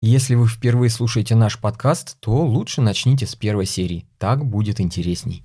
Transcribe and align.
Если 0.00 0.36
вы 0.36 0.46
впервые 0.46 0.90
слушаете 0.90 1.34
наш 1.34 1.58
подкаст, 1.58 2.18
то 2.20 2.30
лучше 2.30 2.80
начните 2.80 3.26
с 3.26 3.34
первой 3.34 3.66
серии. 3.66 4.06
Так 4.18 4.44
будет 4.44 4.80
интересней. 4.80 5.44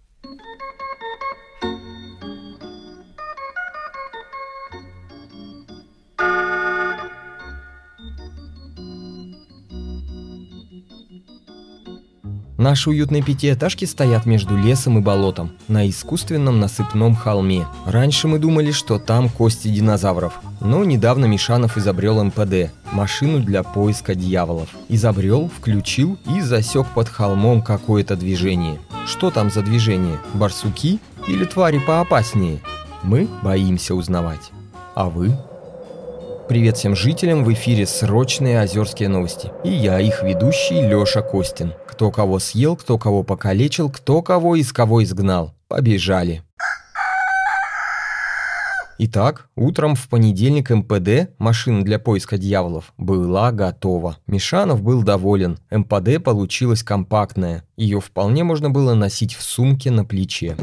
Наши 12.59 12.91
уютные 12.91 13.23
пятиэтажки 13.23 13.85
стоят 13.85 14.27
между 14.27 14.55
лесом 14.55 14.99
и 14.99 15.01
болотом, 15.01 15.51
на 15.67 15.89
искусственном 15.89 16.59
насыпном 16.59 17.15
холме. 17.15 17.65
Раньше 17.85 18.27
мы 18.27 18.37
думали, 18.37 18.71
что 18.71 18.99
там 18.99 19.29
кости 19.29 19.67
динозавров. 19.67 20.39
Но 20.63 20.85
недавно 20.85 21.25
Мишанов 21.25 21.77
изобрел 21.77 22.23
МПД– 22.23 22.71
машину 22.93 23.39
для 23.39 23.63
поиска 23.63 24.15
дьяволов. 24.15 24.69
Изобрел, 24.87 25.49
включил 25.49 26.17
и 26.33 26.39
засек 26.39 26.87
под 26.95 27.09
холмом 27.09 27.61
какое-то 27.61 28.15
движение. 28.15 28.79
Что 29.05 29.29
там 29.29 29.51
за 29.51 29.61
движение? 29.61 30.17
Барсуки 30.33 31.01
или 31.27 31.43
твари 31.43 31.79
поопаснее? 31.79 32.61
Мы 33.03 33.27
боимся 33.41 33.93
узнавать. 33.93 34.51
А 34.95 35.09
вы? 35.09 35.35
Привет 36.47 36.77
всем 36.77 36.95
жителям, 36.95 37.43
в 37.43 37.51
эфире 37.51 37.85
срочные 37.85 38.61
озерские 38.61 39.09
новости. 39.09 39.51
И 39.65 39.69
я, 39.69 39.99
их 39.99 40.23
ведущий 40.23 40.81
Лёша 40.81 41.21
Костин. 41.21 41.73
Кто 41.87 42.09
кого 42.09 42.39
съел, 42.39 42.77
кто 42.77 42.97
кого 42.97 43.23
покалечил, 43.23 43.89
кто 43.89 44.21
кого 44.21 44.55
из 44.55 44.71
кого 44.71 45.03
изгнал. 45.03 45.53
Побежали. 45.67 46.41
Итак, 48.99 49.49
утром 49.55 49.95
в 49.95 50.07
понедельник 50.07 50.69
МПД, 50.69 51.31
машина 51.39 51.83
для 51.83 51.97
поиска 51.97 52.37
дьяволов, 52.37 52.93
была 52.97 53.51
готова. 53.51 54.17
Мишанов 54.27 54.83
был 54.83 55.03
доволен. 55.03 55.57
МПД 55.71 56.23
получилась 56.23 56.83
компактная. 56.83 57.63
Ее 57.75 57.99
вполне 57.99 58.43
можно 58.43 58.69
было 58.69 58.93
носить 58.93 59.33
в 59.33 59.41
сумке 59.41 59.89
на 59.89 60.05
плече. 60.05 60.55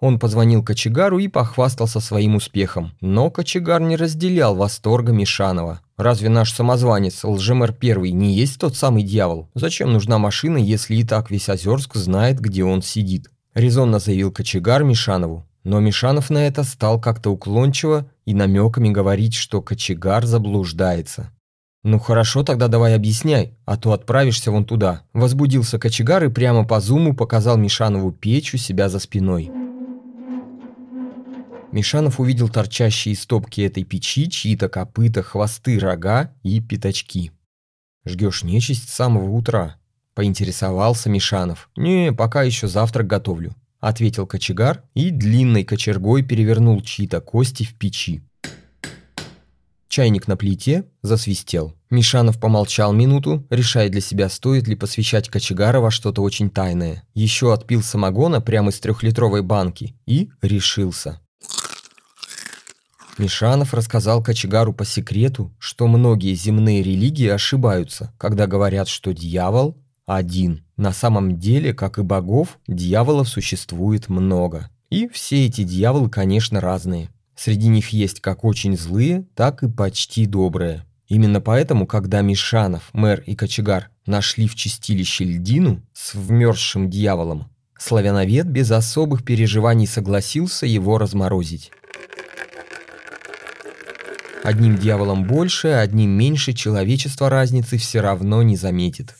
Он 0.00 0.18
позвонил 0.18 0.64
кочегару 0.64 1.18
и 1.20 1.28
похвастался 1.28 2.00
своим 2.00 2.34
успехом. 2.34 2.92
Но 3.00 3.30
кочегар 3.30 3.80
не 3.80 3.94
разделял 3.94 4.56
восторга 4.56 5.12
Мишанова. 5.12 5.80
Разве 5.96 6.28
наш 6.28 6.52
самозванец, 6.52 7.22
Лжемер 7.22 7.72
Первый, 7.72 8.10
не 8.10 8.34
есть 8.34 8.58
тот 8.58 8.74
самый 8.74 9.04
дьявол? 9.04 9.48
Зачем 9.54 9.92
нужна 9.92 10.18
машина, 10.18 10.56
если 10.56 10.96
и 10.96 11.04
так 11.04 11.30
весь 11.30 11.48
Озерск 11.48 11.94
знает, 11.94 12.40
где 12.40 12.64
он 12.64 12.82
сидит? 12.82 13.30
Резонно 13.54 14.00
заявил 14.00 14.32
кочегар 14.32 14.82
Мишанову. 14.82 15.46
Но 15.64 15.78
Мишанов 15.80 16.30
на 16.30 16.46
это 16.46 16.64
стал 16.64 17.00
как-то 17.00 17.30
уклончиво 17.30 18.10
и 18.24 18.34
намеками 18.34 18.90
говорить, 18.90 19.34
что 19.34 19.62
кочегар 19.62 20.26
заблуждается. 20.26 21.30
«Ну 21.84 21.98
хорошо, 21.98 22.44
тогда 22.44 22.68
давай 22.68 22.94
объясняй, 22.94 23.54
а 23.64 23.76
то 23.76 23.92
отправишься 23.92 24.52
вон 24.52 24.64
туда». 24.64 25.02
Возбудился 25.12 25.78
кочегар 25.78 26.24
и 26.24 26.28
прямо 26.28 26.64
по 26.64 26.80
зуму 26.80 27.14
показал 27.14 27.56
Мишанову 27.56 28.12
печь 28.12 28.54
у 28.54 28.56
себя 28.56 28.88
за 28.88 29.00
спиной. 29.00 29.50
Мишанов 31.72 32.20
увидел 32.20 32.48
торчащие 32.48 33.14
из 33.14 33.26
топки 33.26 33.62
этой 33.62 33.82
печи 33.82 34.28
чьи-то 34.28 34.68
копыта, 34.68 35.22
хвосты, 35.22 35.78
рога 35.78 36.32
и 36.42 36.60
пятачки. 36.60 37.32
«Жгешь 38.04 38.44
нечисть 38.44 38.88
с 38.88 38.94
самого 38.94 39.30
утра?»– 39.30 39.76
поинтересовался 40.14 41.08
Мишанов. 41.08 41.70
«Не, 41.74 42.12
пока 42.12 42.42
еще 42.42 42.68
завтрак 42.68 43.06
готовлю»,– 43.06 43.54
ответил 43.82 44.26
кочегар 44.26 44.84
и 44.94 45.10
длинной 45.10 45.64
кочергой 45.64 46.22
перевернул 46.22 46.80
чьи-то 46.80 47.20
кости 47.20 47.64
в 47.64 47.74
печи. 47.74 48.22
Чайник 49.88 50.26
на 50.26 50.38
плите 50.38 50.86
засвистел. 51.02 51.76
Мишанов 51.90 52.40
помолчал 52.40 52.94
минуту, 52.94 53.46
решая 53.50 53.90
для 53.90 54.00
себя, 54.00 54.30
стоит 54.30 54.66
ли 54.66 54.74
посвящать 54.74 55.28
кочегара 55.28 55.80
во 55.80 55.90
что-то 55.90 56.22
очень 56.22 56.48
тайное. 56.48 57.06
Еще 57.12 57.52
отпил 57.52 57.82
самогона 57.82 58.40
прямо 58.40 58.70
из 58.70 58.80
трехлитровой 58.80 59.42
банки 59.42 59.94
и 60.06 60.30
решился. 60.40 61.20
Мишанов 63.18 63.74
рассказал 63.74 64.22
кочегару 64.22 64.72
по 64.72 64.86
секрету, 64.86 65.54
что 65.58 65.86
многие 65.88 66.34
земные 66.34 66.82
религии 66.82 67.28
ошибаются, 67.28 68.14
когда 68.16 68.46
говорят, 68.46 68.88
что 68.88 69.12
дьявол 69.12 69.76
один. 70.06 70.64
На 70.76 70.92
самом 70.92 71.38
деле, 71.38 71.74
как 71.74 71.98
и 71.98 72.02
богов, 72.02 72.58
дьяволов 72.66 73.28
существует 73.28 74.08
много. 74.08 74.70
И 74.90 75.08
все 75.08 75.46
эти 75.46 75.62
дьяволы, 75.62 76.10
конечно, 76.10 76.60
разные. 76.60 77.08
Среди 77.34 77.68
них 77.68 77.90
есть 77.90 78.20
как 78.20 78.44
очень 78.44 78.76
злые, 78.76 79.26
так 79.34 79.62
и 79.62 79.68
почти 79.68 80.26
добрые. 80.26 80.84
Именно 81.08 81.40
поэтому, 81.40 81.86
когда 81.86 82.20
Мишанов, 82.20 82.90
мэр 82.92 83.20
и 83.26 83.34
кочегар 83.34 83.90
нашли 84.06 84.48
в 84.48 84.54
чистилище 84.54 85.24
льдину 85.24 85.82
с 85.92 86.14
вмерзшим 86.14 86.90
дьяволом, 86.90 87.50
славяновед 87.78 88.46
без 88.46 88.70
особых 88.70 89.24
переживаний 89.24 89.86
согласился 89.86 90.66
его 90.66 90.98
разморозить. 90.98 91.70
Одним 94.42 94.76
дьяволом 94.76 95.24
больше, 95.24 95.68
одним 95.68 96.10
меньше 96.10 96.52
человечество 96.52 97.30
разницы 97.30 97.78
все 97.78 98.00
равно 98.00 98.42
не 98.42 98.56
заметит. 98.56 99.14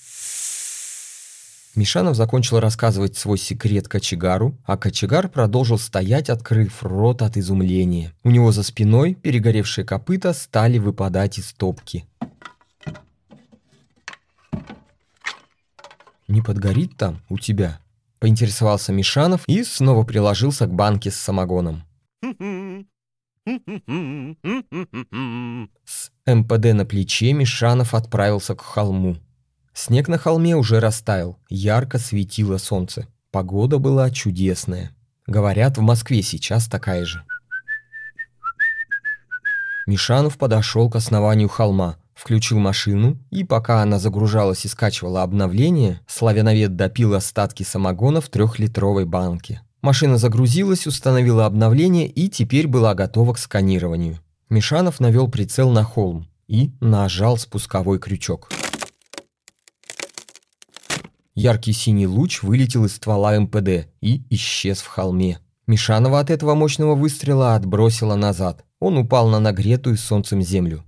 Мишанов 1.75 2.17
закончил 2.17 2.61
рассказывать 2.61 3.17
свой 3.17 3.39
секрет 3.39 3.89
кочегару, 3.89 4.59
а 4.67 4.77
кочегар 4.77 5.31
продолжил 5.31 5.79
стоять, 5.79 6.29
открыв 6.29 6.83
рот 6.83 7.23
от 7.23 7.39
изумления. 7.39 8.13
У 8.23 8.31
него 8.31 8.53
за 8.53 8.63
спиной 8.63 9.15
перегоревшие 9.15 9.87
копыта 9.87 10.35
стали 10.35 10.77
выпадать 10.79 11.39
из 11.39 11.53
топки. 11.55 12.05
«Не 16.29 16.43
подгорит 16.43 16.97
там 16.99 17.23
у 17.31 17.39
тебя?»– 17.39 17.81
поинтересовался 18.19 18.93
Мишанов 18.93 19.43
и 19.47 19.65
снова 19.65 20.05
приложился 20.05 20.67
к 20.67 20.75
банке 20.75 21.11
с 21.11 21.17
самогоном. 21.17 21.85
С 25.85 26.13
МПД 26.27 26.75
на 26.75 26.85
плече 26.85 27.33
Мишанов 27.33 27.95
отправился 27.95 28.55
к 28.55 28.61
холму. 28.61 29.17
Снег 29.75 30.09
на 30.09 30.19
холме 30.19 30.55
уже 30.55 30.81
растаял, 30.81 31.39
ярко 31.49 31.99
светило 31.99 32.59
солнце. 32.59 33.07
Погода 33.31 33.79
была 33.79 34.11
чудесная. 34.11 34.91
Говорят, 35.27 35.79
в 35.79 35.81
Москве 35.81 36.23
сейчас 36.23 36.67
такая 36.67 37.05
же. 37.05 37.23
Мишанов 39.87 40.37
подошел 40.37 40.91
к 40.91 40.97
основанию 40.97 41.49
холма, 41.49 41.97
включил 42.15 42.59
машину, 42.59 43.19
и 43.31 43.45
пока 43.45 43.83
она 43.83 43.99
загружалась 43.99 44.65
и 44.65 44.69
скачивала 44.69 45.23
обновление, 45.23 46.01
славяновед 46.07 46.77
допил 46.77 47.15
остатки 47.15 47.63
самогона 47.63 48.21
в 48.21 48.29
трехлитровой 48.29 49.07
банке. 49.07 49.63
Машина 49.81 50.19
загрузилась, 50.19 50.87
установила 50.87 51.47
обновление 51.47 52.07
и 52.07 52.29
теперь 52.29 52.69
была 52.69 52.95
готова 52.95 53.33
к 53.33 53.39
сканированию. 53.39 54.21
Мишанов 54.49 55.01
навел 55.01 55.29
прицел 55.29 55.71
на 55.71 55.83
холм 55.83 56.29
и 56.47 56.71
нажал 56.81 57.39
спусковой 57.39 57.99
крючок. 57.99 58.49
Яркий 61.35 61.73
синий 61.73 62.07
луч 62.07 62.43
вылетел 62.43 62.85
из 62.85 62.97
ствола 62.97 63.39
МПД 63.39 63.89
и 64.01 64.23
исчез 64.29 64.81
в 64.81 64.87
холме. 64.87 65.39
Мишанова 65.67 66.21
от 66.21 66.31
этого 66.31 66.55
мощного 66.55 66.95
выстрела 66.95 67.55
отбросила 67.55 68.17
назад. 68.17 68.65
Он 68.81 68.99
упал 68.99 69.29
на 69.29 69.41
нагретую 69.41 69.97
солнцем 69.97 70.43
землю. 70.43 70.85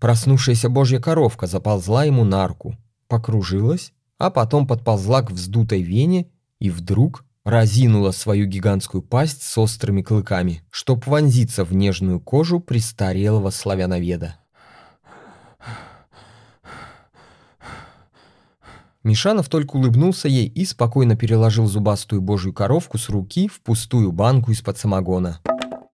Проснувшаяся 0.00 0.68
божья 0.68 0.98
коровка 0.98 1.46
заползла 1.46 2.04
ему 2.04 2.24
на 2.24 2.46
руку, 2.46 2.76
покружилась, 3.08 3.92
а 4.18 4.30
потом 4.30 4.66
подползла 4.66 5.22
к 5.22 5.30
вздутой 5.30 5.82
вене 5.82 6.30
и 6.58 6.70
вдруг 6.70 7.24
разинула 7.44 8.12
свою 8.12 8.46
гигантскую 8.46 9.02
пасть 9.02 9.42
с 9.42 9.58
острыми 9.58 10.02
клыками, 10.02 10.62
чтоб 10.70 11.06
вонзиться 11.06 11.64
в 11.64 11.74
нежную 11.74 12.18
кожу 12.20 12.60
престарелого 12.60 13.50
славяноведа. 13.50 14.36
Мишанов 19.06 19.48
только 19.48 19.76
улыбнулся 19.76 20.26
ей 20.26 20.48
и 20.48 20.64
спокойно 20.64 21.14
переложил 21.14 21.68
зубастую 21.68 22.20
божью 22.20 22.52
коровку 22.52 22.98
с 22.98 23.08
руки 23.08 23.46
в 23.46 23.60
пустую 23.60 24.10
банку 24.10 24.50
из-под 24.50 24.78
самогона. 24.78 25.38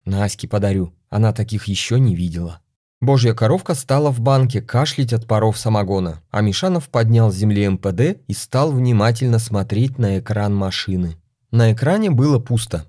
«Наське 0.07 0.49
подарю, 0.49 0.95
она 1.11 1.35
таких 1.35 1.67
еще 1.67 2.01
не 2.01 2.17
видела». 2.17 2.61
Божья 3.03 3.35
коровка 3.35 3.75
стала 3.75 4.11
в 4.11 4.21
банке 4.21 4.63
кашлять 4.63 5.13
от 5.13 5.27
паров 5.27 5.59
самогона, 5.59 6.23
а 6.31 6.41
Мишанов 6.41 6.89
поднял 6.89 7.31
с 7.31 7.37
земли 7.37 7.69
МПД 7.69 8.23
и 8.27 8.33
стал 8.33 8.73
внимательно 8.73 9.39
смотреть 9.39 9.99
на 9.99 10.19
экран 10.19 10.55
машины. 10.55 11.17
На 11.51 11.71
экране 11.75 12.11
было 12.11 12.39
пусто. 12.39 12.87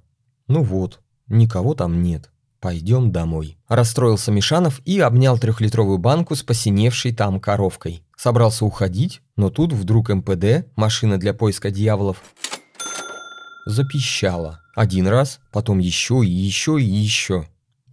Ну 0.48 0.64
вот, 0.64 1.02
никого 1.28 1.74
там 1.74 2.02
нет. 2.02 2.32
Пойдем 2.62 3.12
домой. 3.12 3.58
Расстроился 3.68 4.32
Мишанов 4.32 4.80
и 4.86 5.02
обнял 5.02 5.38
трехлитровую 5.38 5.98
банку 5.98 6.34
с 6.34 6.44
посиневшей 6.44 7.14
там 7.14 7.42
коровкой. 7.42 8.06
Собрался 8.24 8.64
уходить, 8.64 9.22
но 9.36 9.50
тут 9.50 9.74
вдруг 9.74 10.08
МПД, 10.08 10.66
машина 10.78 11.18
для 11.18 11.34
поиска 11.34 11.72
дьяволов, 11.72 12.24
запищала. 13.66 14.62
Один 14.78 15.08
раз, 15.08 15.42
потом 15.52 15.80
еще 15.80 16.22
и 16.24 16.30
еще 16.30 16.82
и 16.82 16.86
еще. 16.86 17.50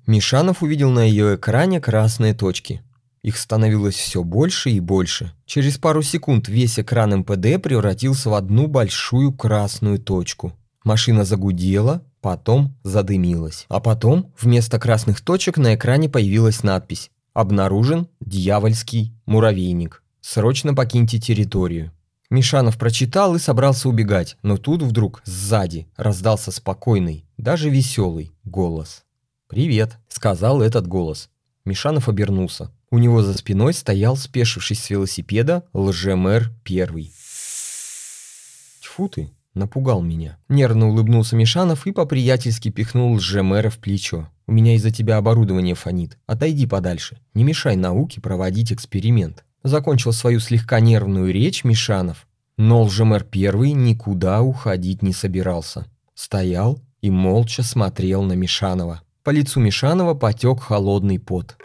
Мишанов 0.06 0.62
увидел 0.62 0.90
на 0.90 1.00
ее 1.00 1.34
экране 1.34 1.80
красные 1.80 2.32
точки. 2.32 2.80
Их 3.22 3.36
становилось 3.36 3.96
все 3.96 4.22
больше 4.22 4.70
и 4.70 4.78
больше. 4.78 5.32
Через 5.46 5.78
пару 5.78 6.00
секунд 6.00 6.46
весь 6.46 6.78
экран 6.78 7.10
МПД 7.10 7.60
превратился 7.60 8.30
в 8.30 8.34
одну 8.34 8.68
большую 8.68 9.32
красную 9.32 9.98
точку. 9.98 10.52
Машина 10.84 11.24
загудела, 11.24 12.04
потом 12.20 12.78
задымилась. 12.84 13.66
А 13.68 13.80
потом 13.80 14.32
вместо 14.40 14.78
красных 14.78 15.22
точек 15.22 15.56
на 15.56 15.74
экране 15.74 16.08
появилась 16.08 16.62
надпись 16.62 17.10
«Обнаружен 17.34 18.06
дьявольский 18.20 19.12
муравейник. 19.26 19.99
Срочно 20.20 20.74
покиньте 20.74 21.18
территорию». 21.18 21.92
Мишанов 22.30 22.78
прочитал 22.78 23.34
и 23.34 23.40
собрался 23.40 23.88
убегать, 23.88 24.36
но 24.42 24.56
тут 24.56 24.82
вдруг 24.82 25.20
сзади 25.24 25.88
раздался 25.96 26.52
спокойный, 26.52 27.26
даже 27.36 27.68
веселый 27.70 28.30
голос. 28.44 29.04
«Привет»,— 29.48 29.98
сказал 30.08 30.62
этот 30.62 30.86
голос. 30.86 31.28
Мишанов 31.64 32.08
обернулся. 32.08 32.70
У 32.92 32.98
него 32.98 33.22
за 33.22 33.34
спиной 33.36 33.74
стоял, 33.74 34.16
спешившись 34.16 34.82
с 34.82 34.90
велосипеда, 34.90 35.64
лжемэр 35.72 36.52
первый. 36.62 37.12
«Тьфу 38.80 39.08
ты!»— 39.08 39.32
напугал 39.54 40.02
меня. 40.02 40.38
Нервно 40.48 40.88
улыбнулся 40.88 41.34
Мишанов 41.34 41.86
и 41.86 41.92
по-приятельски 41.92 42.70
пихнул 42.70 43.14
лжемэра 43.14 43.70
в 43.70 43.78
плечо. 43.78 44.28
«У 44.46 44.52
меня 44.52 44.76
из-за 44.76 44.92
тебя 44.92 45.16
оборудование 45.16 45.74
фонит. 45.74 46.18
Отойди 46.26 46.66
подальше. 46.66 47.18
Не 47.34 47.42
мешай 47.42 47.74
науке 47.74 48.20
проводить 48.20 48.72
эксперимент». 48.72 49.44
Закончил 49.62 50.12
свою 50.12 50.40
слегка 50.40 50.80
нервную 50.80 51.32
речь 51.32 51.64
Мишанов. 51.64 52.26
Но 52.56 52.82
лжемэр 52.82 53.24
первый 53.24 53.72
никуда 53.72 54.42
уходить 54.42 55.02
не 55.02 55.12
собирался. 55.12 55.86
Стоял 56.14 56.80
и 57.00 57.10
молча 57.10 57.62
смотрел 57.62 58.22
на 58.22 58.34
Мишанова. 58.34 59.02
По 59.22 59.30
лицу 59.30 59.60
Мишанова 59.60 60.14
потек 60.14 60.60
холодный 60.60 61.18
пот. 61.18 61.56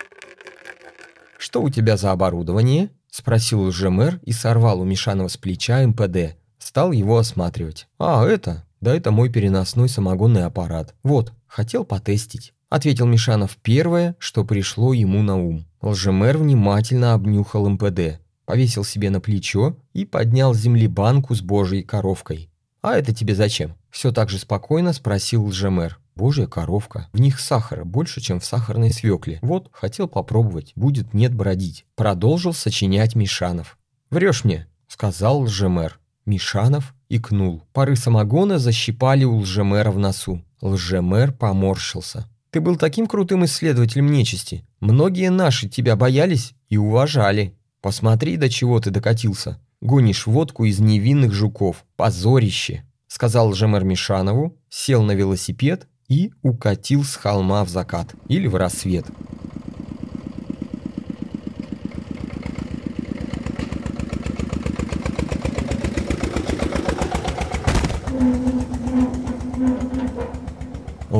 «Что 1.37 1.61
у 1.61 1.69
тебя 1.69 1.97
за 1.97 2.11
оборудование?»– 2.11 2.89
спросил 3.09 3.61
уже 3.61 3.89
мэр 3.89 4.19
и 4.23 4.31
сорвал 4.31 4.81
у 4.81 4.83
Мишанова 4.83 5.27
с 5.27 5.37
плеча 5.37 5.85
МПД. 5.85 6.37
Стал 6.57 6.91
его 6.91 7.17
осматривать. 7.17 7.87
«А, 7.99 8.25
это? 8.25 8.65
Да 8.81 8.95
это 8.95 9.11
мой 9.11 9.29
переносной 9.29 9.89
самогонный 9.89 10.45
аппарат. 10.45 10.95
Вот, 11.03 11.33
хотел 11.47 11.85
потестить»,– 11.85 12.53
ответил 12.75 13.07
Мишанов 13.07 13.57
первое, 13.61 14.15
что 14.19 14.43
пришло 14.43 14.93
ему 14.93 15.21
на 15.23 15.35
ум. 15.37 15.65
Лжемэр 15.81 16.37
внимательно 16.37 17.13
обнюхал 17.13 17.67
МПД, 17.69 18.19
повесил 18.45 18.83
себе 18.83 19.09
на 19.09 19.19
плечо 19.19 19.77
и 19.93 20.05
поднял 20.05 20.53
с 20.53 20.59
земли 20.59 20.87
банку 20.87 21.33
с 21.33 21.41
божьей 21.41 21.83
коровкой. 21.83 22.49
«А 22.81 22.97
это 22.97 23.13
тебе 23.13 23.33
зачем?»– 23.33 23.75
все 23.89 24.11
так 24.11 24.29
же 24.29 24.37
спокойно 24.37 24.93
спросил 24.93 25.45
лжемэр. 25.45 25.99
Божья 26.15 26.47
коровка. 26.47 27.09
В 27.11 27.19
них 27.19 27.39
сахара 27.41 27.83
больше, 27.83 28.21
чем 28.21 28.39
в 28.39 28.45
сахарной 28.45 28.91
свекле. 28.91 29.39
Вот, 29.41 29.69
хотел 29.73 30.07
попробовать. 30.07 30.71
Будет 30.75 31.13
нет 31.13 31.33
бродить. 31.35 31.85
Продолжил 31.95 32.53
сочинять 32.53 33.15
Мишанов. 33.15 33.77
«Врешь 34.11 34.45
мне»,— 34.45 34.67
сказал 34.87 35.41
лжемэр. 35.41 35.99
Мишанов 36.25 36.93
икнул. 37.09 37.63
Пары 37.73 37.97
самогона 37.97 38.59
защипали 38.59 39.25
у 39.25 39.37
лжемэра 39.39 39.91
в 39.91 39.99
носу. 39.99 40.41
Лжемэр 40.61 41.33
поморщился. 41.33 42.29
«Ты 42.55 42.61
был 42.61 42.77
таким 42.77 43.05
крутым 43.05 43.43
исследователем 43.43 44.09
нечисти. 44.09 44.63
Многие 44.79 45.29
наши 45.29 45.67
тебя 45.67 45.97
боялись 45.97 46.53
и 46.69 46.77
уважали. 46.77 47.53
Посмотри, 47.81 48.37
до 48.37 48.47
чего 48.47 48.79
ты 48.79 48.91
докатился. 48.91 49.59
Гонишь 49.81 50.25
водку 50.25 50.63
из 50.63 50.79
невинных 50.79 51.33
жуков. 51.33 51.83
Позорище!» 51.97 52.85
Сказал 53.07 53.49
лжемэр 53.49 53.83
Мишанову, 53.83 54.57
сел 54.69 55.03
на 55.03 55.11
велосипед 55.11 55.89
и 56.07 56.31
укатил 56.43 57.03
с 57.03 57.17
холма 57.17 57.65
в 57.65 57.69
закат 57.69 58.15
или 58.29 58.47
в 58.47 58.55
рассвет. 58.55 59.05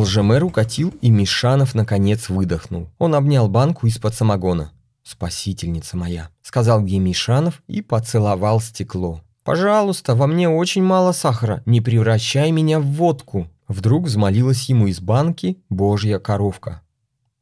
Лжемэр 0.06 0.44
укатил, 0.44 0.94
и 1.02 1.10
Мишанов 1.10 1.75
наконец 1.75 2.30
выдохнул. 2.30 2.90
Он 2.98 3.16
обнял 3.16 3.50
банку 3.50 3.88
из-под 3.88 4.13
самогона. 4.13 4.72
«Спасительница 5.04 5.98
моя»,— 5.98 6.30
сказал 6.42 6.86
ей 6.86 7.00
Мишанов 7.00 7.62
и 7.68 7.81
поцеловал 7.81 8.62
стекло. 8.62 9.22
«Пожалуйста, 9.44 10.16
во 10.16 10.28
мне 10.28 10.50
очень 10.50 10.84
мало 10.84 11.12
сахара, 11.12 11.62
не 11.66 11.81
превращай 11.81 12.52
меня 12.52 12.80
в 12.80 12.86
водку», 12.86 13.50
Вдруг 13.68 14.06
взмолилась 14.06 14.69
ему 14.69 14.88
из 14.88 15.00
банки 15.00 15.57
божья 15.69 16.19
коровка. 16.19 16.81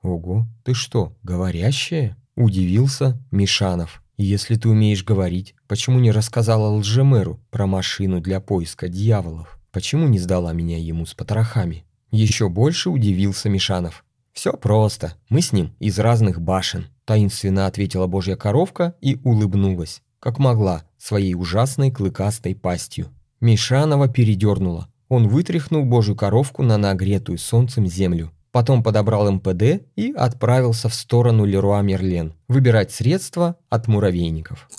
«Ого, 0.01 0.48
ты 0.63 0.74
что, 0.74 1.15
говорящая?»– 1.24 2.18
удивился 2.36 3.21
Мишанов. 3.31 4.01
«Если 4.15 4.56
ты 4.56 4.69
умеешь 4.69 5.04
говорить, 5.04 5.56
почему 5.68 6.00
не 6.00 6.12
рассказала 6.12 6.69
лжемэру 6.75 7.39
про 7.50 7.68
машину 7.68 8.21
для 8.21 8.39
поиска 8.39 8.88
дьяволов? 8.88 9.60
Почему 9.71 10.07
не 10.07 10.19
сдала 10.19 10.54
меня 10.54 10.77
ему 10.77 11.06
с 11.06 11.13
потрохами?» 11.13 11.83
Еще 12.13 12.48
больше 12.48 12.92
удивился 12.92 13.50
Мишанов. 13.50 14.06
«Все 14.33 14.54
просто. 14.54 15.15
Мы 15.30 15.42
с 15.42 15.51
ним 15.51 15.74
из 15.80 15.98
разных 15.98 16.39
башен»,– 16.39 16.86
таинственно 17.06 17.65
ответила 17.65 18.06
божья 18.06 18.36
коровка 18.36 18.94
и 19.01 19.19
улыбнулась, 19.24 20.04
как 20.19 20.38
могла, 20.38 20.83
своей 21.00 21.33
ужасной 21.33 21.89
клыкастой 21.89 22.54
пастью. 22.54 23.07
Мишанова 23.42 24.07
передернула. 24.10 24.89
Он 25.10 25.27
вытряхнул 25.27 25.86
божью 25.86 26.15
коровку 26.15 26.62
на 26.62 26.77
нагретую 26.77 27.39
солнцем 27.39 27.88
землю. 27.88 28.31
Потом 28.51 28.83
подобрал 28.83 29.31
МПД 29.31 29.81
и 29.95 30.13
отправился 30.15 30.89
в 30.89 30.94
сторону 30.94 31.45
Леруа 31.45 31.81
Мерлен 31.81 32.36
выбирать 32.48 32.92
средства 32.92 33.57
от 33.71 33.88
муравейников. 33.88 34.69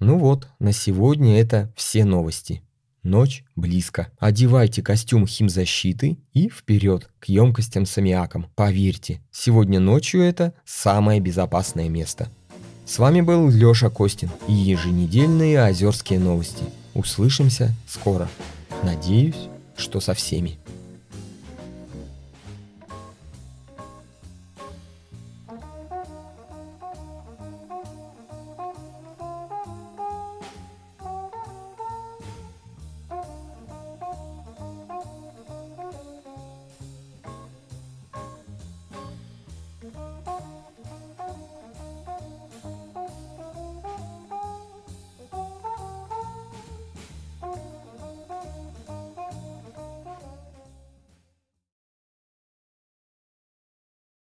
Ну 0.00 0.18
вот, 0.18 0.48
на 0.58 0.72
сегодня 0.72 1.40
это 1.40 1.72
все 1.76 2.04
новости. 2.04 2.64
Ночь 3.08 3.42
близко. 3.56 4.12
Одевайте 4.18 4.82
костюм 4.82 5.26
химзащиты 5.26 6.18
и 6.34 6.50
вперед 6.50 7.08
к 7.20 7.24
емкостям 7.24 7.86
с 7.86 7.96
аммиаком. 7.96 8.50
Поверьте, 8.54 9.22
сегодня 9.32 9.80
ночью 9.80 10.20
это 10.20 10.52
самое 10.66 11.18
безопасное 11.18 11.88
место. 11.88 12.28
С 12.84 12.98
вами 12.98 13.22
был 13.22 13.48
Лёша 13.48 13.88
Костин 13.88 14.28
и 14.46 14.52
еженедельные 14.52 15.62
озерские 15.62 16.18
новости. 16.18 16.64
Услышимся 16.92 17.74
скоро. 17.86 18.28
Надеюсь, 18.82 19.48
что 19.74 20.00
со 20.00 20.12
всеми. 20.12 20.58